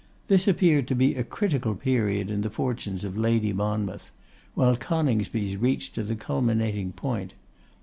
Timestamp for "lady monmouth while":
3.19-4.75